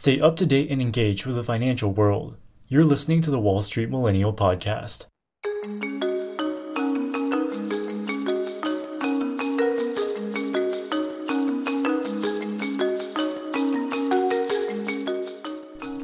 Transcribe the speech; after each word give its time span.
Stay 0.00 0.18
up 0.18 0.34
to 0.34 0.46
date 0.46 0.70
and 0.70 0.80
engaged 0.80 1.26
with 1.26 1.36
the 1.36 1.44
financial 1.44 1.92
world. 1.92 2.34
You're 2.68 2.86
listening 2.86 3.20
to 3.20 3.30
the 3.30 3.38
Wall 3.38 3.60
Street 3.60 3.90
Millennial 3.90 4.32
Podcast. 4.32 5.04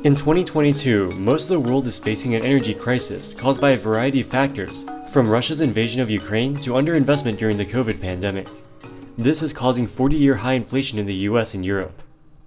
In 0.05 0.15
2022, 0.15 1.13
most 1.13 1.45
of 1.45 1.49
the 1.49 1.59
world 1.59 1.87
is 1.87 1.99
facing 1.99 2.35
an 2.35 2.45
energy 2.45 2.75
crisis 2.75 3.33
caused 3.33 3.63
by 3.63 3.71
a 3.71 3.79
variety 3.79 4.21
of 4.21 4.27
factors, 4.27 4.85
from 5.11 5.31
Russia's 5.31 5.63
invasion 5.63 6.03
of 6.03 6.11
Ukraine 6.11 6.55
to 6.57 6.73
underinvestment 6.73 7.39
during 7.39 7.57
the 7.57 7.65
COVID 7.65 7.99
pandemic. 8.03 8.47
This 9.17 9.43
is 9.43 9.55
causing 9.55 9.87
40 9.87 10.17
year 10.17 10.35
high 10.35 10.53
inflation 10.53 10.99
in 10.99 11.07
the 11.07 11.25
US 11.31 11.55
and 11.55 11.65
Europe. 11.65 12.03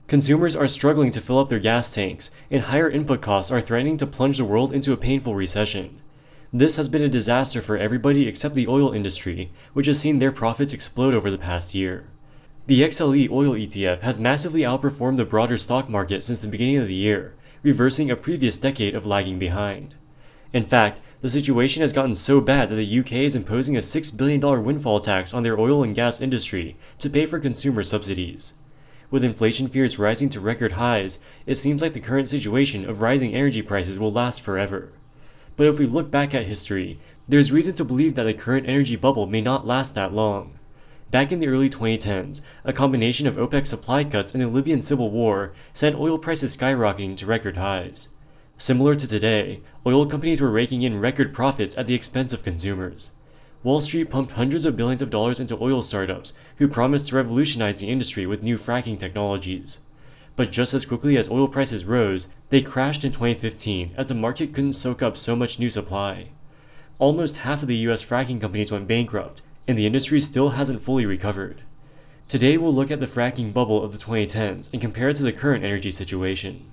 Consumers 0.09 0.55
are 0.55 0.67
struggling 0.67 1.11
to 1.11 1.21
fill 1.21 1.37
up 1.37 1.49
their 1.49 1.59
gas 1.59 1.93
tanks, 1.93 2.31
and 2.49 2.63
higher 2.63 2.89
input 2.89 3.21
costs 3.21 3.51
are 3.51 3.61
threatening 3.61 3.95
to 3.95 4.07
plunge 4.07 4.39
the 4.39 4.43
world 4.43 4.73
into 4.73 4.91
a 4.91 4.97
painful 4.97 5.35
recession. 5.35 6.01
This 6.51 6.77
has 6.77 6.89
been 6.89 7.03
a 7.03 7.07
disaster 7.07 7.61
for 7.61 7.77
everybody 7.77 8.27
except 8.27 8.55
the 8.55 8.67
oil 8.67 8.91
industry, 8.91 9.51
which 9.73 9.85
has 9.85 9.99
seen 9.99 10.17
their 10.17 10.31
profits 10.31 10.73
explode 10.73 11.13
over 11.13 11.29
the 11.29 11.37
past 11.37 11.75
year. 11.75 12.07
The 12.65 12.81
XLE 12.81 13.29
oil 13.29 13.53
ETF 13.53 14.01
has 14.01 14.19
massively 14.19 14.61
outperformed 14.61 15.17
the 15.17 15.25
broader 15.25 15.57
stock 15.57 15.87
market 15.87 16.23
since 16.23 16.41
the 16.41 16.47
beginning 16.47 16.77
of 16.77 16.87
the 16.87 16.95
year, 16.95 17.35
reversing 17.61 18.09
a 18.09 18.15
previous 18.15 18.57
decade 18.57 18.95
of 18.95 19.05
lagging 19.05 19.37
behind. 19.37 19.93
In 20.53 20.65
fact, 20.65 21.01
the 21.21 21.29
situation 21.29 21.81
has 21.81 21.93
gotten 21.93 22.15
so 22.15 22.41
bad 22.41 22.71
that 22.71 22.77
the 22.77 22.99
UK 22.99 23.11
is 23.11 23.35
imposing 23.35 23.77
a 23.77 23.81
$6 23.81 24.17
billion 24.17 24.41
windfall 24.63 25.01
tax 25.01 25.35
on 25.35 25.43
their 25.43 25.59
oil 25.59 25.83
and 25.83 25.93
gas 25.93 26.19
industry 26.19 26.77
to 26.97 27.11
pay 27.11 27.27
for 27.27 27.39
consumer 27.39 27.83
subsidies. 27.83 28.55
With 29.11 29.23
inflation 29.23 29.67
fears 29.67 29.97
rising 29.97 30.29
to 30.29 30.39
record 30.39 30.73
highs, 30.73 31.19
it 31.47 31.55
seems 31.55 31.81
like 31.81 31.93
the 31.93 31.99
current 31.99 32.29
situation 32.29 32.87
of 32.87 33.01
rising 33.01 33.33
energy 33.33 33.63
prices 33.63 33.97
will 33.97 34.11
last 34.11 34.41
forever. 34.41 34.91
But 35.57 35.67
if 35.67 35.79
we 35.79 35.87
look 35.87 36.11
back 36.11 36.35
at 36.35 36.45
history, 36.45 36.99
there's 37.27 37.51
reason 37.51 37.73
to 37.75 37.85
believe 37.85 38.15
that 38.15 38.23
the 38.23 38.33
current 38.33 38.69
energy 38.69 38.95
bubble 38.95 39.25
may 39.25 39.41
not 39.41 39.65
last 39.65 39.95
that 39.95 40.13
long. 40.13 40.59
Back 41.09 41.31
in 41.31 41.39
the 41.39 41.47
early 41.47 41.71
2010s, 41.71 42.41
a 42.63 42.71
combination 42.71 43.25
of 43.25 43.35
OPEC 43.35 43.65
supply 43.65 44.03
cuts 44.03 44.33
and 44.33 44.43
the 44.43 44.47
Libyan 44.47 44.81
civil 44.81 45.09
war 45.09 45.53
sent 45.73 45.95
oil 45.95 46.19
prices 46.19 46.55
skyrocketing 46.55 47.17
to 47.17 47.25
record 47.25 47.57
highs. 47.57 48.09
Similar 48.59 48.95
to 48.95 49.07
today, 49.07 49.61
oil 49.87 50.05
companies 50.05 50.39
were 50.39 50.51
raking 50.51 50.83
in 50.83 50.99
record 50.99 51.33
profits 51.33 51.75
at 51.79 51.87
the 51.87 51.95
expense 51.95 52.31
of 52.31 52.43
consumers. 52.43 53.11
Wall 53.61 53.81
Street 53.81 54.09
pumped 54.09 54.33
hundreds 54.33 54.63
of 54.63 54.77
billions 54.77 55.01
of 55.01 55.09
dollars 55.09 55.41
into 55.41 55.61
oil 55.61 55.81
startups 55.81 56.33
who 56.57 56.67
promised 56.67 57.09
to 57.09 57.17
revolutionize 57.17 57.81
the 57.81 57.89
industry 57.89 58.25
with 58.25 58.41
new 58.41 58.55
fracking 58.55 58.97
technologies. 58.97 59.79
But 60.37 60.53
just 60.53 60.73
as 60.73 60.85
quickly 60.85 61.17
as 61.17 61.29
oil 61.29 61.49
prices 61.49 61.83
rose, 61.83 62.29
they 62.51 62.61
crashed 62.61 63.03
in 63.03 63.11
2015 63.11 63.91
as 63.97 64.07
the 64.07 64.15
market 64.15 64.53
couldn't 64.53 64.73
soak 64.73 65.03
up 65.03 65.17
so 65.17 65.35
much 65.35 65.59
new 65.59 65.69
supply. 65.69 66.29
Almost 66.99 67.39
half 67.39 67.61
of 67.61 67.67
the 67.67 67.75
US 67.89 68.01
fracking 68.01 68.39
companies 68.39 68.71
went 68.71 68.87
bankrupt, 68.87 69.41
and 69.67 69.77
the 69.77 69.85
industry 69.85 70.21
still 70.21 70.51
hasn't 70.51 70.81
fully 70.81 71.05
recovered. 71.05 71.61
Today 72.29 72.55
we'll 72.55 72.73
look 72.73 72.91
at 72.91 73.01
the 73.01 73.07
fracking 73.07 73.51
bubble 73.51 73.83
of 73.83 73.91
the 73.91 73.97
2010s 73.97 74.71
and 74.71 74.81
compare 74.81 75.09
it 75.09 75.17
to 75.17 75.23
the 75.23 75.33
current 75.33 75.65
energy 75.65 75.91
situation. 75.91 76.71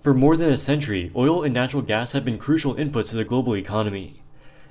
For 0.00 0.14
more 0.14 0.36
than 0.36 0.52
a 0.52 0.56
century, 0.56 1.12
oil 1.14 1.44
and 1.44 1.54
natural 1.54 1.82
gas 1.82 2.10
have 2.12 2.24
been 2.24 2.38
crucial 2.38 2.74
inputs 2.74 3.10
to 3.10 3.16
the 3.16 3.24
global 3.24 3.56
economy. 3.56 4.21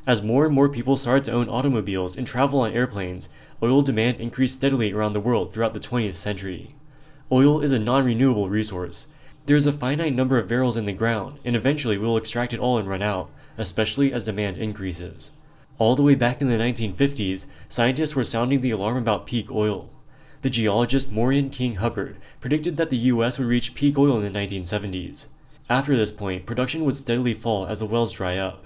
As 0.07 0.23
more 0.23 0.45
and 0.45 0.55
more 0.55 0.67
people 0.67 0.97
started 0.97 1.25
to 1.25 1.31
own 1.31 1.47
automobiles 1.47 2.17
and 2.17 2.25
travel 2.25 2.61
on 2.61 2.73
airplanes, 2.73 3.29
oil 3.61 3.83
demand 3.83 4.19
increased 4.19 4.57
steadily 4.57 4.91
around 4.91 5.13
the 5.13 5.19
world 5.19 5.53
throughout 5.53 5.73
the 5.73 5.79
20th 5.79 6.15
century. 6.15 6.73
Oil 7.31 7.61
is 7.61 7.71
a 7.71 7.77
non 7.77 8.03
renewable 8.03 8.49
resource. 8.49 9.13
There 9.45 9.55
is 9.55 9.67
a 9.67 9.71
finite 9.71 10.13
number 10.13 10.39
of 10.39 10.47
barrels 10.47 10.75
in 10.75 10.85
the 10.85 10.93
ground, 10.93 11.39
and 11.45 11.55
eventually 11.55 11.97
we 11.97 12.05
will 12.05 12.17
extract 12.17 12.51
it 12.51 12.59
all 12.59 12.79
and 12.79 12.89
run 12.89 13.03
out, 13.03 13.29
especially 13.59 14.11
as 14.11 14.25
demand 14.25 14.57
increases. 14.57 15.31
All 15.77 15.95
the 15.95 16.03
way 16.03 16.15
back 16.15 16.41
in 16.41 16.47
the 16.47 16.57
1950s, 16.57 17.45
scientists 17.69 18.15
were 18.15 18.23
sounding 18.23 18.61
the 18.61 18.71
alarm 18.71 18.97
about 18.97 19.27
peak 19.27 19.51
oil. 19.51 19.89
The 20.41 20.49
geologist 20.49 21.13
Marion 21.13 21.51
King 21.51 21.75
Hubbert 21.75 22.17
predicted 22.39 22.77
that 22.77 22.89
the 22.89 22.97
US 22.97 23.37
would 23.37 23.47
reach 23.47 23.75
peak 23.75 23.97
oil 23.99 24.19
in 24.19 24.33
the 24.33 24.39
1970s. 24.39 25.27
After 25.69 25.95
this 25.95 26.11
point, 26.11 26.47
production 26.47 26.85
would 26.85 26.95
steadily 26.95 27.35
fall 27.35 27.67
as 27.67 27.79
the 27.79 27.85
wells 27.85 28.11
dry 28.11 28.37
up. 28.37 28.65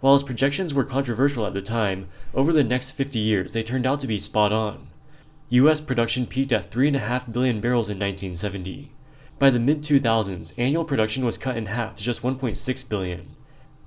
While 0.00 0.14
his 0.14 0.22
projections 0.22 0.72
were 0.72 0.84
controversial 0.84 1.46
at 1.46 1.52
the 1.52 1.60
time, 1.60 2.08
over 2.34 2.52
the 2.52 2.64
next 2.64 2.92
50 2.92 3.18
years 3.18 3.52
they 3.52 3.62
turned 3.62 3.86
out 3.86 4.00
to 4.00 4.06
be 4.06 4.18
spot 4.18 4.52
on. 4.52 4.86
US 5.50 5.80
production 5.80 6.26
peaked 6.26 6.52
at 6.52 6.70
3.5 6.70 7.32
billion 7.32 7.60
barrels 7.60 7.90
in 7.90 7.98
1970. 7.98 8.90
By 9.38 9.50
the 9.50 9.58
mid 9.58 9.82
2000s, 9.82 10.54
annual 10.56 10.84
production 10.84 11.24
was 11.24 11.36
cut 11.36 11.56
in 11.56 11.66
half 11.66 11.96
to 11.96 12.02
just 12.02 12.22
1.6 12.22 12.88
billion. 12.88 13.28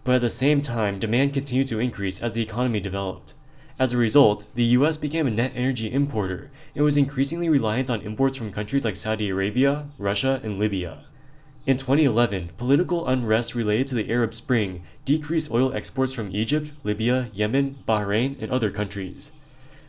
But 0.04 0.16
at 0.16 0.22
the 0.22 0.30
same 0.30 0.62
time, 0.62 1.00
demand 1.00 1.34
continued 1.34 1.68
to 1.68 1.80
increase 1.80 2.22
as 2.22 2.34
the 2.34 2.42
economy 2.44 2.80
developed. 2.80 3.34
As 3.80 3.94
a 3.94 3.98
result, 3.98 4.46
the 4.54 4.66
US 4.78 4.98
became 4.98 5.26
a 5.26 5.32
net 5.32 5.54
energy 5.56 5.92
importer 5.92 6.52
and 6.76 6.84
was 6.84 6.98
increasingly 6.98 7.50
reliant 7.50 7.90
on 7.90 8.02
imports 8.02 8.38
from 8.38 8.52
countries 8.52 8.86
like 8.86 8.96
Saudi 8.96 9.30
Arabia, 9.30 9.88
Russia, 9.98 10.40
and 10.44 10.60
Libya. 10.60 11.06
In 11.66 11.78
2011, 11.78 12.50
political 12.58 13.08
unrest 13.08 13.56
related 13.56 13.88
to 13.88 13.96
the 13.96 14.12
Arab 14.12 14.34
Spring 14.34 14.84
decreased 15.06 15.50
oil 15.50 15.74
exports 15.74 16.12
from 16.12 16.36
Egypt, 16.36 16.74
Libya, 16.84 17.30
Yemen, 17.34 17.78
Bahrain, 17.88 18.36
and 18.42 18.52
other 18.52 18.70
countries. 18.70 19.32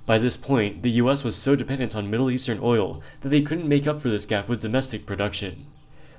By 0.07 0.19
this 0.19 0.37
point, 0.37 0.83
the 0.83 0.93
US 1.03 1.25
was 1.25 1.35
so 1.35 1.57
dependent 1.57 1.97
on 1.97 2.09
Middle 2.09 2.31
Eastern 2.31 2.61
oil 2.63 3.03
that 3.23 3.31
they 3.31 3.43
couldn't 3.43 3.69
make 3.69 3.89
up 3.89 4.01
for 4.01 4.09
this 4.09 4.25
gap 4.25 4.49
with 4.49 4.61
domestic 4.61 5.05
production. 5.05 5.67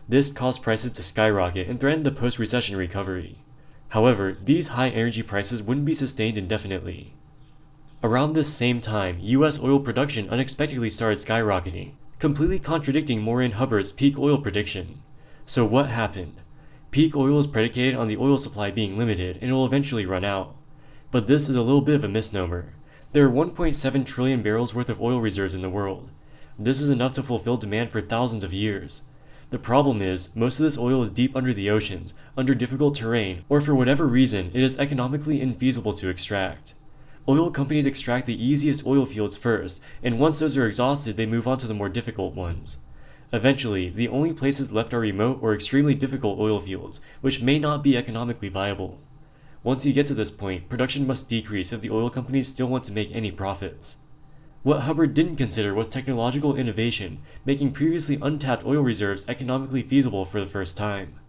This 0.09 0.29
caused 0.29 0.61
prices 0.61 0.91
to 0.91 1.01
skyrocket 1.01 1.69
and 1.69 1.79
threatened 1.79 2.05
the 2.05 2.11
post 2.11 2.37
recession 2.37 2.75
recovery. 2.75 3.37
However, 3.89 4.35
these 4.43 4.69
high 4.69 4.89
energy 4.89 5.23
prices 5.23 5.63
wouldn't 5.63 5.85
be 5.85 5.93
sustained 5.93 6.37
indefinitely. 6.37 7.13
Around 8.03 8.33
this 8.33 8.53
same 8.53 8.81
time, 8.81 9.19
US 9.22 9.63
oil 9.63 9.79
production 9.79 10.29
unexpectedly 10.29 10.89
started 10.89 11.17
skyrocketing, 11.17 11.91
completely 12.19 12.59
contradicting 12.59 13.23
Marion 13.23 13.53
Hubbert's 13.53 13.93
peak 13.93 14.19
oil 14.19 14.37
prediction. 14.37 15.01
So 15.47 15.63
what 15.63 15.89
happened? 15.89 16.35
Peak 16.89 17.16
oil 17.16 17.38
is 17.38 17.45
predicated 17.45 17.95
on 17.95 18.07
the 18.07 18.17
oil 18.17 18.39
supply 18.39 18.72
being 18.72 18.97
limited 18.97 19.38
and 19.41 19.51
it 19.51 19.53
will 19.53 19.66
eventually 19.66 20.06
run 20.06 20.25
out. 20.25 20.56
But 21.11 21.28
this 21.28 21.47
is 21.47 21.56
a 21.56 21.61
little 21.61 21.81
bit 21.81 21.95
of 21.95 22.03
a 22.03 22.09
misnomer. 22.09 22.73
There 23.11 23.28
are 23.28 23.31
1.7 23.31 24.05
trillion 24.05 24.41
barrels 24.41 24.73
worth 24.73 24.89
of 24.89 25.00
oil 25.00 25.22
reserves 25.22 25.53
in 25.53 25.61
the 25.61 25.69
world. 25.69 26.09
This 26.57 26.81
is 26.81 26.89
enough 26.89 27.13
to 27.13 27.23
fulfill 27.23 27.57
demand 27.57 27.91
for 27.91 28.01
thousands 28.01 28.44
of 28.44 28.53
years. 28.53 29.03
The 29.51 29.59
problem 29.59 30.01
is, 30.01 30.35
most 30.35 30.59
of 30.59 30.63
this 30.63 30.79
oil 30.79 31.03
is 31.03 31.11
deep 31.11 31.35
under 31.35 31.53
the 31.53 31.69
oceans, 31.69 32.16
under 32.35 32.55
difficult 32.55 32.95
terrain, 32.95 33.45
or 33.47 33.61
for 33.61 33.75
whatever 33.75 34.07
reason, 34.07 34.50
it 34.53 34.63
is 34.63 34.79
economically 34.79 35.39
infeasible 35.39 35.97
to 36.00 36.09
extract. 36.09 36.73
Oil 37.28 37.51
companies 37.51 37.85
extract 37.85 38.25
the 38.25 38.44
easiest 38.44 38.85
oil 38.85 39.05
fields 39.05 39.38
first, 39.38 39.84
and 40.01 40.19
once 40.19 40.39
those 40.39 40.57
are 40.57 40.66
exhausted, 40.66 41.17
they 41.17 41.25
move 41.25 41.47
on 41.47 41.59
to 41.59 41.67
the 41.67 41.73
more 41.73 41.89
difficult 41.89 42.34
ones. 42.34 42.78
Eventually, 43.35 43.90
the 43.90 44.07
only 44.07 44.31
places 44.31 44.72
left 44.72 44.94
are 44.94 45.00
remote 45.01 45.40
or 45.41 45.53
extremely 45.53 45.94
difficult 45.94 46.40
oil 46.40 46.62
fields, 46.62 47.01
which 47.19 47.41
may 47.41 47.59
not 47.59 47.84
be 47.84 47.97
economically 47.97 48.47
viable. 48.47 49.01
Once 49.62 49.85
you 49.85 49.91
get 49.91 50.07
to 50.07 50.13
this 50.13 50.31
point, 50.31 50.69
production 50.69 51.06
must 51.06 51.28
decrease 51.28 51.73
if 51.73 51.81
the 51.81 51.90
oil 51.90 52.09
companies 52.09 52.47
still 52.47 52.68
want 52.68 52.85
to 52.85 52.94
make 52.94 53.13
any 53.13 53.31
profits. 53.31 53.97
What 54.63 54.84
Hubbert 54.84 55.13
didn't 55.13 55.35
consider 55.35 55.73
was 55.73 55.90
technological 55.90 56.56
innovation, 56.56 57.18
making 57.44 57.73
previously 57.73 58.18
untapped 58.22 58.66
oil 58.66 58.81
reserves 58.81 59.28
economically 59.28 59.84
feasible 59.84 60.23
for 60.23 60.40
the 60.40 60.46
first 60.46 60.78
time. 60.78 61.19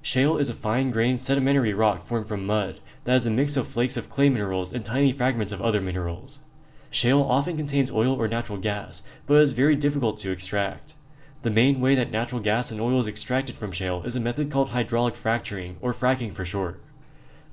Shale 0.00 0.36
is 0.38 0.48
a 0.48 0.54
fine 0.54 0.92
grained 0.92 1.20
sedimentary 1.20 1.74
rock 1.74 2.04
formed 2.04 2.28
from 2.28 2.46
mud 2.46 2.78
that 3.02 3.16
is 3.16 3.26
a 3.26 3.30
mix 3.32 3.56
of 3.56 3.66
flakes 3.66 3.96
of 3.96 4.08
clay 4.08 4.28
minerals 4.28 4.72
and 4.72 4.84
tiny 4.84 5.10
fragments 5.10 5.52
of 5.52 5.60
other 5.60 5.80
minerals. 5.80 6.44
Shale 6.88 7.20
often 7.20 7.56
contains 7.56 7.90
oil 7.90 8.14
or 8.14 8.28
natural 8.28 8.58
gas, 8.58 9.02
but 9.26 9.42
is 9.42 9.50
very 9.50 9.74
difficult 9.74 10.18
to 10.18 10.30
extract. 10.30 10.94
The 11.42 11.50
main 11.50 11.80
way 11.80 11.94
that 11.94 12.10
natural 12.10 12.40
gas 12.40 12.72
and 12.72 12.80
oil 12.80 12.98
is 12.98 13.06
extracted 13.06 13.56
from 13.56 13.70
shale 13.70 14.02
is 14.02 14.16
a 14.16 14.20
method 14.20 14.50
called 14.50 14.70
hydraulic 14.70 15.14
fracturing, 15.14 15.76
or 15.80 15.92
fracking 15.92 16.32
for 16.32 16.44
short. 16.44 16.80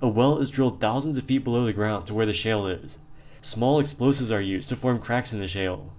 A 0.02 0.08
well 0.08 0.40
is 0.40 0.50
drilled 0.50 0.82
thousands 0.82 1.20
of 1.20 1.26
feet 1.26 1.44
below 1.44 1.66
the 1.66 1.74
ground 1.74 2.08
to 2.08 2.14
where 2.16 2.26
the 2.26 2.34
shale 2.34 2.66
is. 2.66 2.98
Small 3.44 3.80
explosives 3.80 4.32
are 4.32 4.42
used 4.42 4.70
to 4.70 4.76
form 4.76 5.00
cracks 5.00 5.34
in 5.34 5.40
the 5.40 5.48
shale. 5.48 5.94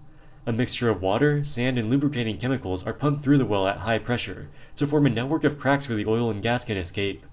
A 0.47 0.53
mixture 0.53 0.91
of 0.91 1.01
water, 1.01 1.45
sand, 1.45 1.79
and 1.79 1.89
lubricating 1.89 2.39
chemicals 2.39 2.85
are 2.85 2.93
pumped 2.93 3.23
through 3.23 3.39
the 3.39 3.47
well 3.47 3.69
at 3.69 3.79
high 3.79 3.99
pressure 3.99 4.49
to 4.75 4.87
form 4.87 5.07
a 5.07 5.11
network 5.11 5.45
of 5.45 5.59
cracks 5.59 5.89
where 5.89 5.97
the 5.97 6.07
oil 6.07 6.29
and 6.29 6.43
gas 6.43 6.65
can 6.65 6.77
escape. 6.77 7.25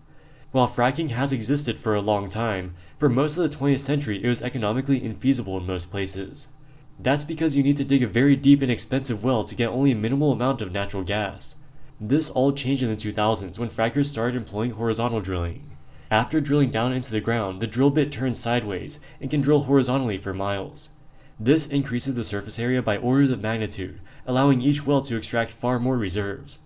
While 0.51 0.67
fracking 0.67 1.09
has 1.09 1.33
existed 1.33 1.77
for 1.77 1.95
a 1.95 2.01
long 2.01 2.29
time, 2.29 2.75
for 2.99 3.09
most 3.09 3.37
of 3.37 3.43
the 3.49 3.57
20th 3.57 3.79
century 3.79 4.23
it 4.23 4.27
was 4.27 4.43
economically 4.43 5.01
infeasible 5.01 5.59
in 5.59 5.65
most 5.65 5.89
places. 5.89 6.53
That's 6.99 7.25
because 7.25 7.57
you 7.57 7.63
need 7.63 7.77
to 7.77 7.83
dig 7.83 8.03
a 8.03 8.07
very 8.07 8.35
deep 8.35 8.61
and 8.61 8.71
expensive 8.71 9.23
well 9.23 9.43
to 9.43 9.55
get 9.55 9.69
only 9.69 9.91
a 9.91 9.95
minimal 9.95 10.31
amount 10.31 10.61
of 10.61 10.71
natural 10.71 11.03
gas. 11.03 11.55
This 11.99 12.29
all 12.29 12.51
changed 12.53 12.83
in 12.83 12.89
the 12.89 12.95
2000s 12.95 13.57
when 13.59 13.69
frackers 13.69 14.05
started 14.05 14.37
employing 14.37 14.71
horizontal 14.71 15.21
drilling. 15.21 15.77
After 16.11 16.39
drilling 16.39 16.69
down 16.69 16.93
into 16.93 17.11
the 17.11 17.21
ground, 17.21 17.61
the 17.61 17.67
drill 17.67 17.89
bit 17.89 18.11
turns 18.11 18.39
sideways 18.39 18.99
and 19.19 19.31
can 19.31 19.41
drill 19.41 19.61
horizontally 19.61 20.17
for 20.17 20.33
miles. 20.33 20.91
This 21.39 21.67
increases 21.67 22.15
the 22.15 22.23
surface 22.23 22.59
area 22.59 22.81
by 22.81 22.97
orders 22.97 23.31
of 23.31 23.41
magnitude, 23.41 23.99
allowing 24.27 24.61
each 24.61 24.85
well 24.85 25.01
to 25.01 25.17
extract 25.17 25.51
far 25.51 25.79
more 25.79 25.97
reserves. 25.97 26.59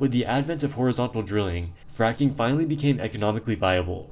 with 0.00 0.12
the 0.12 0.24
advent 0.24 0.64
of 0.64 0.72
horizontal 0.72 1.20
drilling, 1.20 1.72
fracking 1.92 2.34
finally 2.34 2.64
became 2.64 2.98
economically 2.98 3.54
viable. 3.54 4.10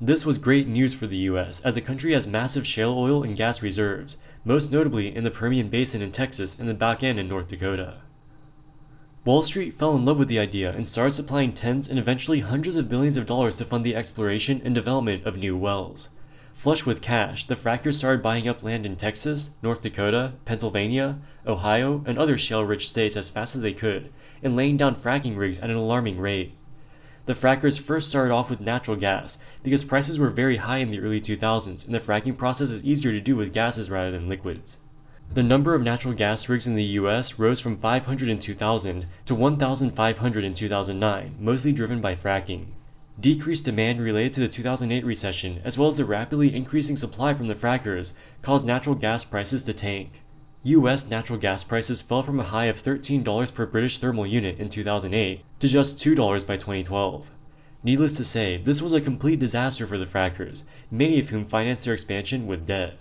This 0.00 0.26
was 0.26 0.38
great 0.38 0.66
news 0.66 0.92
for 0.92 1.06
the 1.06 1.16
US, 1.18 1.60
as 1.60 1.76
the 1.76 1.80
country 1.80 2.14
has 2.14 2.26
massive 2.26 2.66
shale 2.66 2.98
oil 2.98 3.22
and 3.22 3.36
gas 3.36 3.62
reserves, 3.62 4.18
most 4.44 4.72
notably 4.72 5.14
in 5.14 5.22
the 5.22 5.30
Permian 5.30 5.68
Basin 5.68 6.02
in 6.02 6.10
Texas 6.10 6.58
and 6.58 6.68
the 6.68 6.74
Bakken 6.74 7.16
in 7.16 7.28
North 7.28 7.46
Dakota. 7.46 7.98
Wall 9.24 9.42
Street 9.42 9.72
fell 9.72 9.94
in 9.94 10.04
love 10.04 10.18
with 10.18 10.26
the 10.26 10.38
idea 10.38 10.72
and 10.72 10.86
started 10.86 11.12
supplying 11.12 11.52
tens 11.52 11.88
and 11.88 11.96
eventually 11.98 12.40
hundreds 12.40 12.76
of 12.76 12.88
billions 12.88 13.16
of 13.16 13.24
dollars 13.24 13.54
to 13.56 13.64
fund 13.64 13.84
the 13.84 13.94
exploration 13.94 14.60
and 14.64 14.74
development 14.74 15.24
of 15.24 15.36
new 15.36 15.56
wells. 15.56 16.10
Flush 16.54 16.84
with 16.84 17.00
cash, 17.00 17.44
the 17.44 17.54
frackers 17.54 17.94
started 17.94 18.22
buying 18.22 18.48
up 18.48 18.64
land 18.64 18.84
in 18.84 18.96
Texas, 18.96 19.56
North 19.62 19.80
Dakota, 19.80 20.32
Pennsylvania, 20.44 21.18
Ohio, 21.46 22.02
and 22.04 22.18
other 22.18 22.36
shale 22.36 22.64
rich 22.64 22.88
states 22.88 23.16
as 23.16 23.30
fast 23.30 23.54
as 23.54 23.62
they 23.62 23.72
could, 23.72 24.12
and 24.42 24.56
laying 24.56 24.76
down 24.76 24.96
fracking 24.96 25.36
rigs 25.36 25.60
at 25.60 25.70
an 25.70 25.76
alarming 25.76 26.18
rate. 26.18 26.52
The 27.26 27.32
frackers 27.32 27.80
first 27.80 28.10
started 28.10 28.34
off 28.34 28.50
with 28.50 28.60
natural 28.60 28.96
gas 28.96 29.38
because 29.62 29.82
prices 29.82 30.18
were 30.18 30.28
very 30.28 30.58
high 30.58 30.78
in 30.78 30.90
the 30.90 31.00
early 31.00 31.22
2000s 31.22 31.86
and 31.86 31.94
the 31.94 31.98
fracking 31.98 32.36
process 32.36 32.70
is 32.70 32.84
easier 32.84 33.12
to 33.12 33.20
do 33.20 33.34
with 33.34 33.54
gases 33.54 33.90
rather 33.90 34.10
than 34.10 34.28
liquids. 34.28 34.78
The 35.32 35.42
number 35.42 35.74
of 35.74 35.82
natural 35.82 36.12
gas 36.12 36.48
rigs 36.50 36.66
in 36.66 36.74
the 36.74 36.84
US 37.00 37.38
rose 37.38 37.60
from 37.60 37.78
500 37.78 38.28
in 38.28 38.38
2000 38.38 39.06
to 39.24 39.34
1,500 39.34 40.44
in 40.44 40.54
2009, 40.54 41.34
mostly 41.40 41.72
driven 41.72 42.02
by 42.02 42.14
fracking. 42.14 42.66
Decreased 43.18 43.64
demand 43.64 44.02
related 44.02 44.34
to 44.34 44.40
the 44.40 44.48
2008 44.48 45.04
recession, 45.04 45.62
as 45.64 45.78
well 45.78 45.88
as 45.88 45.96
the 45.96 46.04
rapidly 46.04 46.54
increasing 46.54 46.96
supply 46.96 47.32
from 47.32 47.46
the 47.46 47.54
frackers, 47.54 48.12
caused 48.42 48.66
natural 48.66 48.94
gas 48.94 49.24
prices 49.24 49.64
to 49.64 49.72
tank. 49.72 50.20
US 50.66 51.10
natural 51.10 51.38
gas 51.38 51.62
prices 51.62 52.00
fell 52.00 52.22
from 52.22 52.40
a 52.40 52.44
high 52.44 52.64
of 52.64 52.82
$13 52.82 53.54
per 53.54 53.66
British 53.66 53.98
thermal 53.98 54.26
unit 54.26 54.58
in 54.58 54.70
2008 54.70 55.44
to 55.60 55.68
just 55.68 55.98
$2 55.98 56.16
by 56.46 56.56
2012. 56.56 57.30
Needless 57.82 58.16
to 58.16 58.24
say, 58.24 58.56
this 58.56 58.80
was 58.80 58.94
a 58.94 59.00
complete 59.02 59.38
disaster 59.38 59.86
for 59.86 59.98
the 59.98 60.06
frackers, 60.06 60.64
many 60.90 61.20
of 61.20 61.28
whom 61.28 61.44
financed 61.44 61.84
their 61.84 61.92
expansion 61.92 62.46
with 62.46 62.66
debt. 62.66 62.98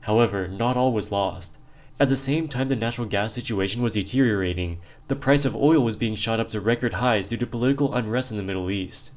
However, 0.00 0.48
not 0.48 0.78
all 0.78 0.94
was 0.94 1.12
lost. 1.12 1.58
At 2.00 2.08
the 2.08 2.16
same 2.16 2.48
time 2.48 2.70
the 2.70 2.74
natural 2.74 3.06
gas 3.06 3.34
situation 3.34 3.82
was 3.82 3.92
deteriorating, 3.92 4.80
the 5.08 5.14
price 5.14 5.44
of 5.44 5.54
oil 5.54 5.84
was 5.84 5.96
being 5.96 6.14
shot 6.14 6.40
up 6.40 6.48
to 6.48 6.60
record 6.62 6.94
highs 6.94 7.28
due 7.28 7.36
to 7.36 7.46
political 7.46 7.92
unrest 7.92 8.30
in 8.30 8.38
the 8.38 8.42
Middle 8.42 8.70
East. 8.70 9.12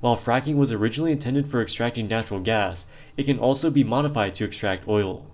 While 0.00 0.16
fracking 0.16 0.56
was 0.56 0.72
originally 0.72 1.12
intended 1.12 1.46
for 1.46 1.62
extracting 1.62 2.08
natural 2.08 2.40
gas, 2.40 2.90
it 3.16 3.26
can 3.26 3.38
also 3.38 3.70
be 3.70 3.84
modified 3.84 4.34
to 4.34 4.44
extract 4.44 4.88
oil. 4.88 5.24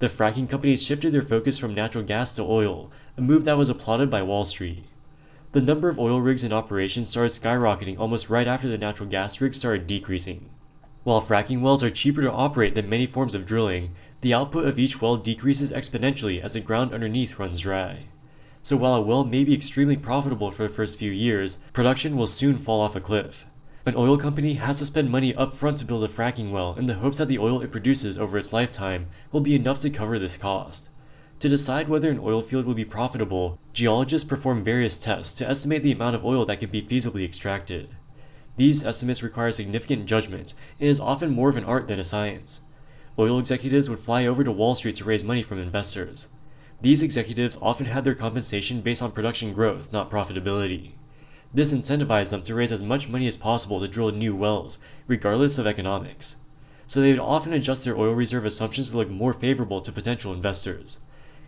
The 0.00 0.06
fracking 0.06 0.48
companies 0.48 0.84
shifted 0.84 1.12
their 1.12 1.22
focus 1.22 1.58
from 1.58 1.74
natural 1.74 2.04
gas 2.04 2.32
to 2.34 2.42
oil, 2.42 2.90
a 3.16 3.20
move 3.20 3.44
that 3.44 3.58
was 3.58 3.68
applauded 3.68 4.08
by 4.08 4.22
Wall 4.22 4.44
Street. 4.44 4.84
The 5.50 5.60
number 5.60 5.88
of 5.88 5.98
oil 5.98 6.20
rigs 6.20 6.44
in 6.44 6.52
operation 6.52 7.04
started 7.04 7.30
skyrocketing 7.30 7.98
almost 7.98 8.30
right 8.30 8.46
after 8.46 8.68
the 8.68 8.78
natural 8.78 9.08
gas 9.08 9.40
rigs 9.40 9.58
started 9.58 9.88
decreasing. 9.88 10.50
While 11.02 11.20
fracking 11.20 11.62
wells 11.62 11.82
are 11.82 11.90
cheaper 11.90 12.22
to 12.22 12.30
operate 12.30 12.76
than 12.76 12.88
many 12.88 13.06
forms 13.06 13.34
of 13.34 13.44
drilling, 13.46 13.90
the 14.20 14.34
output 14.34 14.66
of 14.66 14.78
each 14.78 15.02
well 15.02 15.16
decreases 15.16 15.72
exponentially 15.72 16.40
as 16.40 16.52
the 16.52 16.60
ground 16.60 16.94
underneath 16.94 17.38
runs 17.40 17.60
dry. 17.60 18.04
So 18.62 18.76
while 18.76 18.94
a 18.94 19.00
well 19.00 19.24
may 19.24 19.42
be 19.42 19.54
extremely 19.54 19.96
profitable 19.96 20.52
for 20.52 20.62
the 20.62 20.68
first 20.68 20.98
few 20.98 21.10
years, 21.10 21.56
production 21.72 22.16
will 22.16 22.26
soon 22.28 22.56
fall 22.56 22.80
off 22.80 22.94
a 22.94 23.00
cliff. 23.00 23.46
An 23.88 23.96
oil 23.96 24.18
company 24.18 24.52
has 24.52 24.80
to 24.80 24.84
spend 24.84 25.10
money 25.10 25.34
up 25.34 25.54
front 25.54 25.78
to 25.78 25.86
build 25.86 26.04
a 26.04 26.08
fracking 26.08 26.50
well 26.50 26.74
in 26.74 26.84
the 26.84 26.96
hopes 26.96 27.16
that 27.16 27.24
the 27.24 27.38
oil 27.38 27.62
it 27.62 27.72
produces 27.72 28.18
over 28.18 28.36
its 28.36 28.52
lifetime 28.52 29.06
will 29.32 29.40
be 29.40 29.54
enough 29.54 29.78
to 29.78 29.88
cover 29.88 30.18
this 30.18 30.36
cost. 30.36 30.90
To 31.38 31.48
decide 31.48 31.88
whether 31.88 32.10
an 32.10 32.20
oil 32.22 32.42
field 32.42 32.66
will 32.66 32.74
be 32.74 32.84
profitable, 32.84 33.58
geologists 33.72 34.28
perform 34.28 34.62
various 34.62 34.98
tests 34.98 35.32
to 35.38 35.48
estimate 35.48 35.82
the 35.82 35.92
amount 35.92 36.16
of 36.16 36.22
oil 36.22 36.44
that 36.44 36.60
can 36.60 36.68
be 36.68 36.82
feasibly 36.82 37.24
extracted. 37.24 37.88
These 38.58 38.84
estimates 38.84 39.22
require 39.22 39.52
significant 39.52 40.04
judgment 40.04 40.52
and 40.78 40.90
is 40.90 41.00
often 41.00 41.30
more 41.30 41.48
of 41.48 41.56
an 41.56 41.64
art 41.64 41.88
than 41.88 41.98
a 41.98 42.04
science. 42.04 42.60
Oil 43.18 43.38
executives 43.38 43.88
would 43.88 44.00
fly 44.00 44.26
over 44.26 44.44
to 44.44 44.52
Wall 44.52 44.74
Street 44.74 44.96
to 44.96 45.04
raise 45.04 45.24
money 45.24 45.42
from 45.42 45.58
investors. 45.58 46.28
These 46.82 47.02
executives 47.02 47.56
often 47.62 47.86
had 47.86 48.04
their 48.04 48.14
compensation 48.14 48.82
based 48.82 49.00
on 49.00 49.12
production 49.12 49.54
growth, 49.54 49.94
not 49.94 50.10
profitability. 50.10 50.92
This 51.52 51.72
incentivized 51.72 52.30
them 52.30 52.42
to 52.42 52.54
raise 52.54 52.72
as 52.72 52.82
much 52.82 53.08
money 53.08 53.26
as 53.26 53.36
possible 53.36 53.80
to 53.80 53.88
drill 53.88 54.12
new 54.12 54.36
wells, 54.36 54.80
regardless 55.06 55.56
of 55.56 55.66
economics. 55.66 56.36
So 56.86 57.00
they 57.00 57.10
would 57.10 57.18
often 57.18 57.52
adjust 57.52 57.84
their 57.84 57.96
oil 57.96 58.12
reserve 58.12 58.44
assumptions 58.44 58.90
to 58.90 58.96
look 58.96 59.08
more 59.08 59.32
favorable 59.32 59.80
to 59.80 59.92
potential 59.92 60.32
investors. 60.32 61.00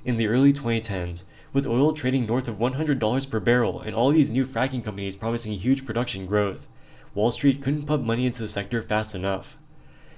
In 0.05 0.17
the 0.17 0.27
early 0.27 0.53
2010s, 0.53 1.25
with 1.53 1.67
oil 1.67 1.93
trading 1.93 2.27
north 2.27 2.49
of 2.49 2.57
$100 2.57 3.31
per 3.31 3.41
barrel 3.41 3.81
and 3.81 3.95
all 3.95 4.11
these 4.11 4.31
new 4.31 4.45
fracking 4.45 4.85
companies 4.85 5.17
promising 5.17 5.53
huge 5.59 5.85
production 5.85 6.27
growth, 6.27 6.69
Wall 7.15 7.31
Street 7.31 7.61
couldn't 7.61 7.87
pump 7.87 8.05
money 8.05 8.25
into 8.25 8.41
the 8.41 8.49
sector 8.49 8.83
fast 8.83 9.15
enough. 9.15 9.57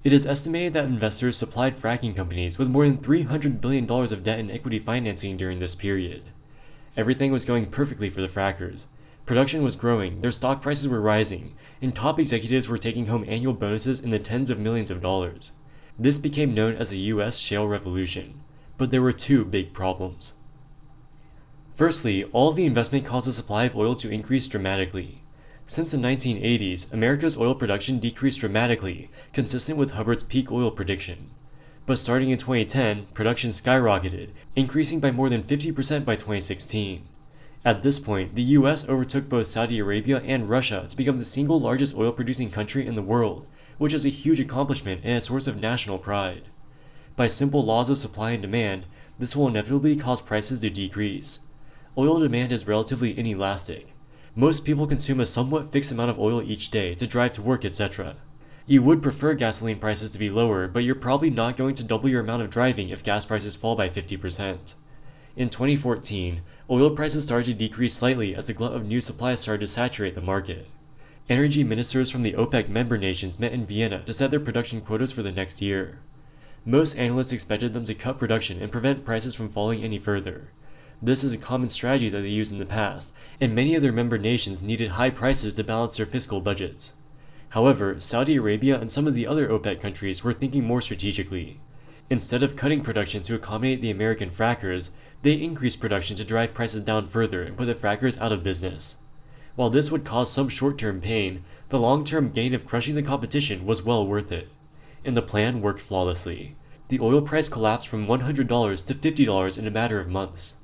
It 0.05 0.13
is 0.13 0.27
estimated 0.27 0.73
that 0.75 0.85
investors 0.85 1.37
supplied 1.37 1.75
fracking 1.75 2.15
companies 2.15 2.59
with 2.59 2.69
more 2.69 2.85
than 2.85 2.99
$300 2.99 3.61
billion 3.61 3.91
of 3.91 4.25
debt 4.25 4.39
and 4.39 4.51
equity 4.51 4.79
financing 4.79 5.37
during 5.37 5.59
this 5.59 5.75
period. 5.75 6.23
Everything 6.97 7.33
was 7.33 7.45
going 7.45 7.67
perfectly 7.67 8.11
for 8.11 8.21
the 8.21 8.27
frackers, 8.27 8.87
Production 9.25 9.63
was 9.63 9.77
growing, 9.77 10.21
their 10.21 10.33
stock 10.33 10.61
prices 10.61 10.89
were 10.89 11.01
rising, 11.01 11.55
and 11.81 11.95
top 11.95 12.19
executives 12.19 12.69
were 12.69 12.79
taking 12.79 13.07
home 13.07 13.25
annual 13.29 13.53
bonuses 13.53 14.01
in 14.01 14.11
the 14.11 14.19
tens 14.19 14.51
of 14.51 14.59
millions 14.59 14.91
of 14.91 15.01
dollars. 15.01 15.53
This 15.99 16.19
became 16.19 16.55
known 16.55 16.75
as 16.75 16.91
the 16.91 16.99
US 16.99 17.39
shale 17.39 17.69
revolution. 17.69 18.41
But 18.79 18.91
there 18.91 19.03
were 19.03 19.13
two 19.13 19.45
big 19.45 19.73
problems. 19.73 20.39
Firstly, 21.75 22.25
all 22.25 22.53
the 22.53 22.67
investment 22.67 23.07
caused 23.07 23.29
the 23.29 23.33
supply 23.33 23.65
of 23.65 23.77
oil 23.77 23.95
to 23.97 24.11
increase 24.11 24.47
dramatically. 24.47 25.23
Since 25.67 25.91
the 25.91 25.99
1980s, 25.99 26.93
America's 26.93 27.39
oil 27.39 27.55
production 27.55 27.99
decreased 27.99 28.41
dramatically, 28.41 29.09
consistent 29.33 29.79
with 29.79 29.93
Hubbert's 29.93 30.25
peak 30.25 30.51
oil 30.51 30.71
prediction. 30.71 31.31
But 31.87 31.99
starting 31.99 32.31
in 32.31 32.39
2010, 32.39 33.07
production 33.15 33.51
skyrocketed, 33.51 34.31
increasing 34.57 35.01
by 35.01 35.13
more 35.13 35.29
than 35.29 35.45
50% 35.45 36.05
by 36.05 36.15
2016. 36.17 37.07
At 37.65 37.85
this 37.85 38.01
point, 38.01 38.35
the 38.35 38.43
US 38.43 38.89
overtook 38.89 39.29
both 39.29 39.47
Saudi 39.47 39.79
Arabia 39.79 40.21
and 40.25 40.51
Russia 40.51 40.85
to 40.89 40.97
become 40.97 41.19
the 41.19 41.25
single 41.25 41.61
largest 41.61 41.97
oil 41.97 42.11
producing 42.11 42.51
country 42.51 42.87
in 42.87 42.97
the 42.97 43.03
world, 43.03 43.47
which 43.79 43.95
is 43.95 44.05
a 44.05 44.11
huge 44.11 44.41
accomplishment 44.41 45.03
and 45.05 45.19
a 45.19 45.21
source 45.21 45.47
of 45.47 45.61
national 45.61 45.99
pride. 45.99 46.43
By 47.15 47.29
simple 47.29 47.65
laws 47.65 47.89
of 47.89 47.99
supply 47.99 48.33
and 48.33 48.43
demand, 48.43 48.87
this 49.19 49.37
will 49.37 49.47
inevitably 49.47 49.95
cause 49.95 50.21
prices 50.21 50.59
to 50.61 50.71
decrease. 50.71 51.41
Oil 51.97 52.19
demand 52.19 52.51
is 52.51 52.67
relatively 52.67 53.17
inelastic. 53.17 53.95
Most 54.35 54.65
people 54.65 54.87
consume 54.87 55.21
a 55.21 55.27
somewhat 55.27 55.71
fixed 55.71 55.93
amount 55.93 56.11
of 56.11 56.19
oil 56.19 56.43
each 56.43 56.71
day 56.71 56.95
to 56.97 57.07
drive 57.07 57.33
to 57.33 57.43
work, 57.43 57.65
etc. 57.65 58.17
You 58.67 58.83
would 58.83 59.03
prefer 59.03 59.35
gasoline 59.35 59.79
prices 59.79 60.11
to 60.11 60.19
be 60.19 60.31
lower, 60.31 60.67
but 60.67 60.85
you're 60.85 60.95
probably 60.95 61.31
not 61.31 61.57
going 61.57 61.75
to 61.77 61.85
double 61.85 62.09
your 62.09 62.23
amount 62.23 62.43
of 62.43 62.51
driving 62.51 62.89
if 62.89 63.05
gas 63.05 63.25
prices 63.25 63.55
fall 63.55 63.77
by 63.77 63.89
50%. 63.89 64.75
In 65.35 65.49
2014, 65.49 66.43
oil 66.71 66.91
prices 66.91 67.25
started 67.25 67.47
to 67.47 67.55
decrease 67.55 67.95
slightly 67.95 68.35
as 68.35 68.47
the 68.47 68.53
glut 68.53 68.75
of 68.75 68.87
new 68.87 69.01
supply 69.01 69.35
started 69.35 69.61
to 69.61 69.67
saturate 69.67 70.15
the 70.15 70.21
market. 70.21 70.69
Energy 71.29 71.65
ministers 71.65 72.11
from 72.11 72.23
the 72.23 72.33
OPEC 72.33 72.69
member 72.69 72.99
nations 72.99 73.39
met 73.41 73.53
in 73.53 73.67
Vienna 73.67 74.03
to 74.05 74.13
set 74.13 74.31
their 74.31 74.41
production 74.41 74.81
quotas 74.81 75.13
for 75.13 75.23
the 75.23 75.33
next 75.33 75.63
year. 75.63 76.01
Most 76.65 76.97
analysts 76.99 77.33
expected 77.33 77.75
them 77.75 77.85
to 77.85 77.95
cut 77.95 78.19
production 78.19 78.63
and 78.63 78.71
prevent 78.71 79.05
prices 79.05 79.35
from 79.35 79.49
falling 79.49 79.83
any 79.83 79.99
further. 79.99 80.51
This 81.01 81.25
is 81.25 81.33
a 81.33 81.39
common 81.39 81.69
strategy 81.69 82.09
that 82.09 82.21
they 82.21 82.29
used 82.29 82.53
in 82.53 82.61
the 82.61 82.67
past, 82.67 83.13
and 83.41 83.55
many 83.55 83.75
of 83.75 83.83
their 83.83 83.91
member 83.91 84.19
nations 84.19 84.63
needed 84.63 84.93
high 84.93 85.11
prices 85.11 85.57
to 85.57 85.65
balance 85.65 85.97
their 85.97 86.07
fiscal 86.07 86.41
budgets. 86.41 86.99
However, 87.51 87.99
Saudi 87.99 88.37
Arabia 88.37 88.81
and 88.81 88.91
some 88.91 89.09
of 89.09 89.15
the 89.15 89.27
other 89.27 89.49
OPEC 89.49 89.81
countries 89.81 90.23
were 90.23 90.33
thinking 90.33 90.65
more 90.65 90.81
strategically. 90.81 91.61
Instead 92.09 92.43
of 92.43 92.57
cutting 92.57 92.83
production 92.83 93.23
to 93.25 93.35
accommodate 93.35 93.81
the 93.81 93.91
American 93.91 94.31
frackers, 94.31 94.93
they 95.23 95.35
increased 95.35 95.81
production 95.81 96.17
to 96.17 96.25
drive 96.25 96.55
prices 96.55 96.83
down 96.83 97.07
further 97.07 97.43
and 97.43 97.57
put 97.57 97.67
the 97.67 97.75
frackers 97.75 98.21
out 98.21 98.33
of 98.33 98.43
business. 98.43 98.99
While 99.55 99.71
this 99.71 99.91
would 99.91 100.05
cause 100.05 100.31
some 100.31 100.49
short 100.49 100.79
term 100.79 101.01
pain, 101.01 101.45
the 101.69 101.79
long 101.79 102.05
term 102.05 102.31
gain 102.31 102.55
of 102.55 102.67
crushing 102.67 102.95
the 102.95 103.03
competition 103.03 103.65
was 103.65 103.83
well 103.83 104.07
worth 104.07 104.33
it. 104.33 104.49
And 105.05 105.17
the 105.17 105.23
plan 105.23 105.61
worked 105.61 105.81
flawlessly. 105.81 106.57
The 106.89 107.01
oil 107.01 107.23
price 107.23 107.49
collapsed 107.49 107.89
from 107.89 108.07
$100 108.07 108.87
to 108.87 108.95
$50 108.95 109.59
in 109.59 109.67
a 109.67 109.71
matter 109.71 109.99
of 109.99 110.09
months. 110.09 110.57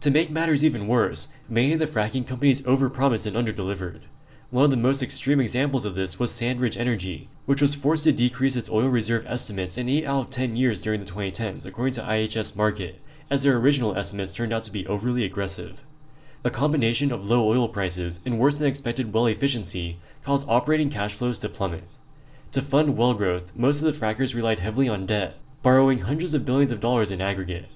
To 0.00 0.10
make 0.10 0.30
matters 0.30 0.64
even 0.64 0.86
worse, 0.88 1.32
many 1.48 1.72
of 1.72 1.78
the 1.78 1.86
fracking 1.86 2.26
companies 2.26 2.62
overpromised 2.62 3.26
and 3.26 3.36
underdelivered. 3.36 4.02
One 4.50 4.64
of 4.64 4.70
the 4.70 4.76
most 4.76 5.02
extreme 5.02 5.40
examples 5.40 5.84
of 5.84 5.94
this 5.94 6.18
was 6.18 6.30
Sandridge 6.30 6.76
Energy, 6.76 7.28
which 7.46 7.62
was 7.62 7.74
forced 7.74 8.04
to 8.04 8.12
decrease 8.12 8.54
its 8.54 8.70
oil 8.70 8.88
reserve 8.88 9.24
estimates 9.26 9.78
in 9.78 9.88
8 9.88 10.04
out 10.04 10.20
of 10.20 10.30
10 10.30 10.56
years 10.56 10.82
during 10.82 11.00
the 11.00 11.10
2010s, 11.10 11.64
according 11.64 11.94
to 11.94 12.02
IHS 12.02 12.54
Markit, 12.54 12.96
as 13.32 13.44
their 13.44 13.56
original 13.56 13.96
estimates 13.96 14.34
turned 14.34 14.52
out 14.52 14.62
to 14.62 14.70
be 14.70 14.86
overly 14.86 15.24
aggressive. 15.24 15.82
A 16.44 16.50
combination 16.50 17.10
of 17.10 17.26
low 17.26 17.48
oil 17.48 17.66
prices 17.66 18.20
and 18.26 18.38
worse 18.38 18.58
than 18.58 18.68
expected 18.68 19.10
well 19.10 19.24
efficiency 19.24 19.98
caused 20.22 20.46
operating 20.50 20.90
cash 20.90 21.14
flows 21.14 21.38
to 21.38 21.48
plummet. 21.48 21.84
To 22.50 22.60
fund 22.60 22.94
well 22.94 23.14
growth, 23.14 23.56
most 23.56 23.80
of 23.80 23.86
the 23.86 23.98
frackers 23.98 24.34
relied 24.34 24.60
heavily 24.60 24.86
on 24.86 25.06
debt, 25.06 25.38
borrowing 25.62 26.00
hundreds 26.00 26.34
of 26.34 26.44
billions 26.44 26.70
of 26.70 26.80
dollars 26.80 27.10
in 27.10 27.22
aggregate. 27.22 27.70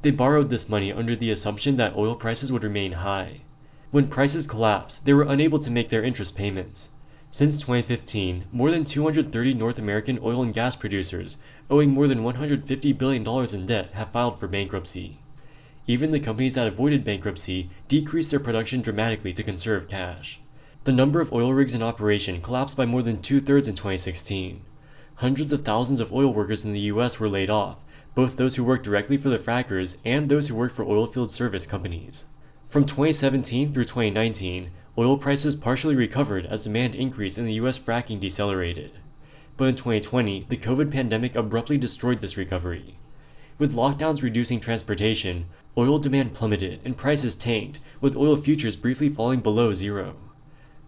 They 0.00 0.10
borrowed 0.10 0.48
this 0.48 0.70
money 0.70 0.90
under 0.90 1.14
the 1.14 1.30
assumption 1.30 1.76
that 1.76 1.94
oil 1.94 2.14
prices 2.14 2.50
would 2.50 2.64
remain 2.64 2.92
high. 2.92 3.42
When 3.90 4.08
prices 4.08 4.46
collapsed, 4.46 5.04
they 5.04 5.12
were 5.12 5.24
unable 5.24 5.58
to 5.58 5.70
make 5.70 5.90
their 5.90 6.02
interest 6.02 6.34
payments. 6.38 6.88
Since 7.34 7.62
2015, 7.62 8.44
more 8.52 8.70
than 8.70 8.84
230 8.84 9.54
North 9.54 9.78
American 9.78 10.18
oil 10.22 10.42
and 10.42 10.52
gas 10.52 10.76
producers, 10.76 11.38
owing 11.70 11.88
more 11.88 12.06
than 12.06 12.22
$150 12.22 12.98
billion 12.98 13.26
in 13.54 13.64
debt, 13.64 13.90
have 13.94 14.10
filed 14.10 14.38
for 14.38 14.46
bankruptcy. 14.46 15.16
Even 15.86 16.10
the 16.10 16.20
companies 16.20 16.56
that 16.56 16.66
avoided 16.66 17.04
bankruptcy 17.04 17.70
decreased 17.88 18.32
their 18.32 18.38
production 18.38 18.82
dramatically 18.82 19.32
to 19.32 19.42
conserve 19.42 19.88
cash. 19.88 20.40
The 20.84 20.92
number 20.92 21.22
of 21.22 21.32
oil 21.32 21.54
rigs 21.54 21.74
in 21.74 21.82
operation 21.82 22.42
collapsed 22.42 22.76
by 22.76 22.84
more 22.84 23.00
than 23.00 23.22
two 23.22 23.40
thirds 23.40 23.66
in 23.66 23.76
2016. 23.76 24.60
Hundreds 25.14 25.54
of 25.54 25.64
thousands 25.64 26.00
of 26.00 26.12
oil 26.12 26.34
workers 26.34 26.66
in 26.66 26.74
the 26.74 26.80
US 26.80 27.18
were 27.18 27.30
laid 27.30 27.48
off, 27.48 27.78
both 28.14 28.36
those 28.36 28.56
who 28.56 28.64
worked 28.64 28.84
directly 28.84 29.16
for 29.16 29.30
the 29.30 29.38
frackers 29.38 29.96
and 30.04 30.28
those 30.28 30.48
who 30.48 30.54
worked 30.54 30.76
for 30.76 30.84
oilfield 30.84 31.30
service 31.30 31.64
companies. 31.64 32.26
From 32.68 32.84
2017 32.84 33.72
through 33.72 33.84
2019, 33.84 34.70
oil 34.98 35.16
prices 35.16 35.56
partially 35.56 35.94
recovered 35.94 36.46
as 36.46 36.64
demand 36.64 36.94
increased 36.94 37.38
and 37.38 37.46
the 37.46 37.54
US 37.54 37.78
fracking 37.78 38.20
decelerated. 38.20 38.92
But 39.56 39.68
in 39.68 39.76
2020, 39.76 40.46
the 40.48 40.56
COVID 40.56 40.90
pandemic 40.90 41.34
abruptly 41.34 41.78
destroyed 41.78 42.20
this 42.20 42.36
recovery. 42.36 42.96
With 43.58 43.74
lockdowns 43.74 44.22
reducing 44.22 44.60
transportation, 44.60 45.46
oil 45.78 45.98
demand 45.98 46.34
plummeted 46.34 46.80
and 46.84 46.96
prices 46.96 47.34
tanked, 47.34 47.80
with 48.00 48.16
oil 48.16 48.36
futures 48.36 48.76
briefly 48.76 49.08
falling 49.08 49.40
below 49.40 49.72
zero. 49.72 50.16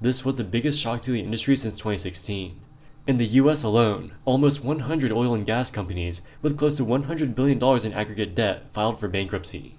This 0.00 0.24
was 0.24 0.36
the 0.36 0.44
biggest 0.44 0.80
shock 0.80 1.00
to 1.02 1.12
the 1.12 1.20
industry 1.20 1.56
since 1.56 1.74
2016. 1.76 2.60
In 3.06 3.18
the 3.18 3.26
US 3.26 3.62
alone, 3.62 4.12
almost 4.24 4.64
100 4.64 5.12
oil 5.12 5.34
and 5.34 5.46
gas 5.46 5.70
companies 5.70 6.22
with 6.42 6.58
close 6.58 6.76
to 6.78 6.84
$100 6.84 7.34
billion 7.34 7.62
in 7.86 7.92
aggregate 7.92 8.34
debt 8.34 8.70
filed 8.72 8.98
for 8.98 9.08
bankruptcy. 9.08 9.76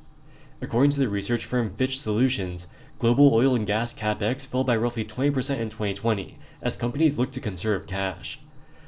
According 0.61 0.91
to 0.91 0.99
the 0.99 1.09
research 1.09 1.43
firm 1.43 1.71
Fitch 1.75 1.99
Solutions, 1.99 2.67
global 2.99 3.33
oil 3.33 3.55
and 3.55 3.67
gas 3.67 3.93
capex 3.93 4.47
fell 4.47 4.63
by 4.63 4.75
roughly 4.75 5.03
20% 5.03 5.27
in 5.59 5.69
2020 5.69 6.37
as 6.61 6.77
companies 6.77 7.17
look 7.17 7.31
to 7.31 7.39
conserve 7.39 7.87
cash. 7.87 8.39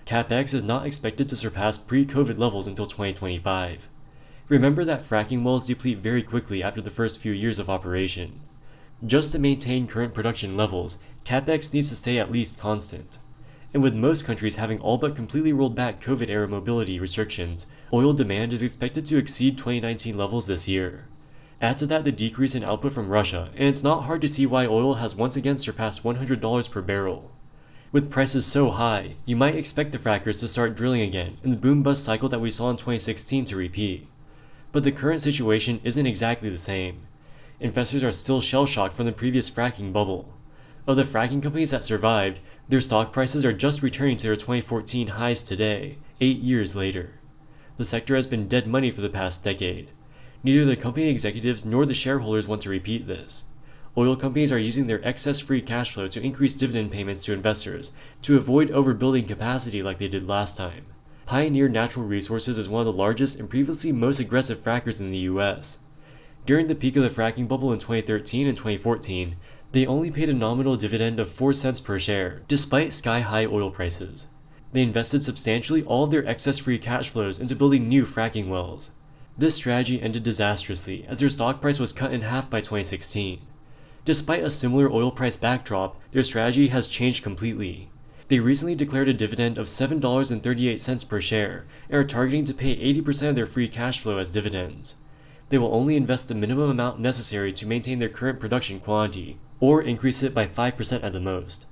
Capex 0.05 0.53
is 0.53 0.63
not 0.63 0.85
expected 0.85 1.27
to 1.27 1.35
surpass 1.35 1.77
pre 1.77 2.05
COVID 2.05 2.37
levels 2.37 2.67
until 2.67 2.87
2025. 2.87 3.89
Remember 4.47 4.85
that 4.85 5.01
fracking 5.01 5.43
wells 5.43 5.67
deplete 5.67 5.97
very 5.97 6.23
quickly 6.23 6.63
after 6.63 6.81
the 6.81 6.89
first 6.89 7.19
few 7.19 7.33
years 7.33 7.59
of 7.59 7.69
operation. 7.69 8.39
Just 9.05 9.33
to 9.33 9.39
maintain 9.39 9.85
current 9.85 10.13
production 10.13 10.55
levels, 10.55 10.99
capex 11.25 11.73
needs 11.73 11.89
to 11.89 11.95
stay 11.95 12.17
at 12.17 12.31
least 12.31 12.57
constant. 12.57 13.19
And 13.73 13.83
with 13.83 13.93
most 13.93 14.25
countries 14.25 14.55
having 14.55 14.79
all 14.79 14.97
but 14.97 15.15
completely 15.15 15.51
rolled 15.51 15.75
back 15.75 16.01
COVID 16.01 16.29
era 16.29 16.47
mobility 16.47 16.97
restrictions, 16.97 17.67
oil 17.91 18.13
demand 18.13 18.53
is 18.53 18.63
expected 18.63 19.05
to 19.07 19.17
exceed 19.17 19.57
2019 19.57 20.17
levels 20.17 20.47
this 20.47 20.69
year. 20.69 21.03
Add 21.59 21.79
to 21.79 21.87
that 21.87 22.03
the 22.03 22.11
decrease 22.11 22.53
in 22.53 22.63
output 22.63 22.93
from 22.93 23.09
Russia, 23.09 23.49
and 23.55 23.67
it's 23.67 23.83
not 23.83 24.03
hard 24.03 24.21
to 24.21 24.27
see 24.27 24.45
why 24.45 24.67
oil 24.67 24.95
has 24.95 25.15
once 25.15 25.35
again 25.35 25.57
surpassed 25.57 26.03
$100 26.03 26.71
per 26.71 26.81
barrel. 26.81 27.31
With 27.91 28.11
prices 28.11 28.45
so 28.45 28.69
high, 28.69 29.15
you 29.25 29.35
might 29.35 29.55
expect 29.55 29.91
the 29.91 29.97
frackers 29.97 30.39
to 30.41 30.47
start 30.47 30.75
drilling 30.75 31.01
again 31.01 31.37
and 31.41 31.53
the 31.53 31.57
boom 31.57 31.81
bust 31.81 32.03
cycle 32.03 32.29
that 32.29 32.41
we 32.41 32.51
saw 32.51 32.69
in 32.69 32.75
2016 32.75 33.45
to 33.45 33.55
repeat. 33.55 34.07
But 34.71 34.83
the 34.83 34.91
current 34.91 35.21
situation 35.21 35.79
isn't 35.83 36.05
exactly 36.05 36.49
the 36.49 36.57
same. 36.59 37.07
Investors 37.59 38.03
are 38.03 38.11
still 38.11 38.41
shell 38.41 38.67
shocked 38.67 38.93
from 38.93 39.07
the 39.07 39.11
previous 39.11 39.49
fracking 39.49 39.91
bubble. 39.91 40.31
Of 40.85 40.97
the 40.97 41.03
fracking 41.03 41.41
companies 41.41 41.71
that 41.71 41.83
survived, 41.83 42.39
their 42.69 42.81
stock 42.81 43.11
prices 43.11 43.43
are 43.45 43.53
just 43.53 43.81
returning 43.81 44.17
to 44.17 44.27
their 44.27 44.35
2014 44.35 45.07
highs 45.07 45.41
today, 45.41 45.97
eight 46.21 46.39
years 46.39 46.75
later. 46.75 47.13
The 47.77 47.85
sector 47.85 48.15
has 48.15 48.27
been 48.27 48.47
dead 48.47 48.67
money 48.67 48.91
for 48.91 49.01
the 49.01 49.09
past 49.09 49.43
decade. 49.43 49.89
Neither 50.47 50.63
the 50.63 50.77
company 50.77 51.09
executives 51.09 51.65
nor 51.65 51.85
the 51.85 51.93
shareholders 51.93 52.47
want 52.47 52.61
to 52.61 52.69
repeat 52.69 53.05
this. 53.05 53.49
Oil 53.97 54.15
companies 54.15 54.49
are 54.49 54.57
using 54.57 54.87
their 54.87 55.05
excess 55.05 55.41
free 55.41 55.61
cash 55.61 55.91
flow 55.91 56.07
to 56.07 56.23
increase 56.23 56.53
dividend 56.53 56.89
payments 56.89 57.25
to 57.25 57.33
investors 57.33 57.91
to 58.21 58.37
avoid 58.37 58.69
overbuilding 58.69 59.27
capacity 59.27 59.83
like 59.83 59.97
they 59.97 60.07
did 60.07 60.25
last 60.25 60.55
time. 60.55 60.85
Pioneer 61.25 61.67
Natural 61.67 62.05
Resources 62.05 62.57
is 62.57 62.69
one 62.69 62.79
of 62.79 62.85
the 62.85 62.97
largest 62.97 63.37
and 63.37 63.49
previously 63.49 63.91
most 63.91 64.21
aggressive 64.21 64.59
frackers 64.59 65.01
in 65.01 65.11
the 65.11 65.27
US. 65.31 65.79
During 66.45 66.67
the 66.67 66.75
peak 66.75 66.95
of 66.95 67.03
the 67.03 67.09
fracking 67.09 67.49
bubble 67.49 67.73
in 67.73 67.79
2013 67.79 68.47
and 68.47 68.55
2014, 68.55 69.35
they 69.73 69.85
only 69.85 70.11
paid 70.11 70.29
a 70.29 70.33
nominal 70.33 70.77
dividend 70.77 71.19
of 71.19 71.29
4 71.29 71.51
cents 71.51 71.81
per 71.81 71.99
share, 71.99 72.43
despite 72.47 72.93
sky 72.93 73.19
high 73.19 73.45
oil 73.45 73.69
prices. 73.69 74.27
They 74.71 74.81
invested 74.81 75.23
substantially 75.23 75.83
all 75.83 76.05
of 76.05 76.11
their 76.11 76.25
excess 76.25 76.57
free 76.57 76.79
cash 76.79 77.09
flows 77.09 77.37
into 77.37 77.53
building 77.53 77.89
new 77.89 78.05
fracking 78.05 78.47
wells. 78.47 78.91
This 79.39 79.53
strategy 79.53 80.01
ended 80.01 80.23
disastrously 80.23 81.05
as 81.07 81.19
their 81.19 81.29
stock 81.29 81.61
price 81.61 81.79
was 81.79 81.93
cut 81.93 82.11
in 82.11 82.21
half 82.21 82.49
by 82.49 82.59
2016. 82.59 83.39
Despite 84.03 84.43
a 84.43 84.49
similar 84.49 84.89
oil 84.91 85.11
price 85.11 85.37
backdrop, 85.37 85.95
their 86.11 86.23
strategy 86.23 86.69
has 86.69 86.87
changed 86.87 87.23
completely. 87.23 87.89
They 88.29 88.39
recently 88.39 88.73
declared 88.73 89.07
a 89.07 89.13
dividend 89.13 89.59
of 89.59 89.67
$7.38 89.67 91.09
per 91.09 91.21
share 91.21 91.65
and 91.87 91.97
are 91.97 92.03
targeting 92.03 92.45
to 92.45 92.53
pay 92.53 92.75
80% 92.93 93.29
of 93.29 93.35
their 93.35 93.45
free 93.45 93.67
cash 93.67 93.99
flow 93.99 94.17
as 94.17 94.31
dividends. 94.31 94.95
They 95.49 95.59
will 95.59 95.73
only 95.73 95.95
invest 95.95 96.27
the 96.29 96.35
minimum 96.35 96.71
amount 96.71 96.99
necessary 96.99 97.53
to 97.53 97.67
maintain 97.67 97.99
their 97.99 98.09
current 98.09 98.39
production 98.39 98.79
quantity, 98.79 99.37
or 99.59 99.83
increase 99.83 100.23
it 100.23 100.33
by 100.33 100.47
5% 100.47 101.03
at 101.03 101.13
the 101.13 101.19
most. 101.19 101.67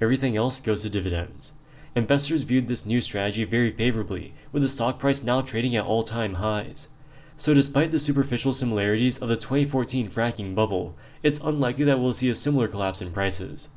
Everything 0.00 0.36
else 0.36 0.60
goes 0.60 0.82
to 0.82 0.88
dividends. 0.88 1.52
Investors 1.96 2.42
viewed 2.42 2.68
this 2.68 2.86
new 2.86 3.00
strategy 3.00 3.42
very 3.42 3.72
favorably, 3.72 4.34
with 4.52 4.62
the 4.62 4.68
stock 4.68 5.00
price 5.00 5.24
now 5.24 5.40
trading 5.40 5.74
at 5.74 5.84
all 5.84 6.04
time 6.04 6.34
highs. 6.34 6.88
So, 7.40 7.54
despite 7.54 7.92
the 7.92 8.00
superficial 8.00 8.52
similarities 8.52 9.22
of 9.22 9.28
the 9.28 9.36
2014 9.36 10.10
fracking 10.10 10.56
bubble, 10.56 10.96
it's 11.22 11.38
unlikely 11.38 11.84
that 11.84 12.00
we'll 12.00 12.12
see 12.12 12.28
a 12.28 12.34
similar 12.34 12.66
collapse 12.66 13.00
in 13.00 13.12
prices. 13.12 13.68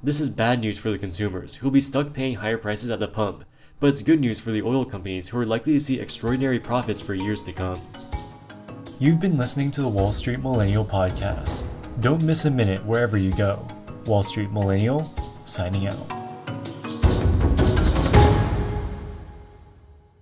This 0.00 0.20
is 0.20 0.30
bad 0.30 0.60
news 0.60 0.78
for 0.78 0.92
the 0.92 0.96
consumers, 0.96 1.56
who 1.56 1.66
will 1.66 1.72
be 1.72 1.80
stuck 1.80 2.12
paying 2.12 2.36
higher 2.36 2.56
prices 2.56 2.88
at 2.88 3.00
the 3.00 3.08
pump, 3.08 3.44
but 3.80 3.88
it's 3.88 4.02
good 4.02 4.20
news 4.20 4.38
for 4.38 4.52
the 4.52 4.62
oil 4.62 4.84
companies 4.84 5.28
who 5.28 5.40
are 5.40 5.44
likely 5.44 5.72
to 5.72 5.80
see 5.80 5.98
extraordinary 5.98 6.60
profits 6.60 7.00
for 7.00 7.14
years 7.14 7.42
to 7.42 7.52
come. 7.52 7.80
You've 9.00 9.18
been 9.18 9.36
listening 9.36 9.72
to 9.72 9.82
the 9.82 9.88
Wall 9.88 10.12
Street 10.12 10.38
Millennial 10.38 10.84
Podcast. 10.84 11.64
Don't 12.00 12.22
miss 12.22 12.44
a 12.44 12.50
minute 12.50 12.84
wherever 12.86 13.18
you 13.18 13.32
go. 13.32 13.66
Wall 14.06 14.22
Street 14.22 14.52
Millennial, 14.52 15.12
signing 15.44 15.88
out. 15.88 16.19